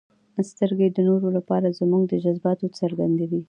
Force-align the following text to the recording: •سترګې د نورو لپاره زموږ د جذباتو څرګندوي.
•سترګې 0.49 0.87
د 0.91 0.97
نورو 1.09 1.27
لپاره 1.37 1.75
زموږ 1.79 2.03
د 2.07 2.13
جذباتو 2.23 2.67
څرګندوي. 2.79 3.39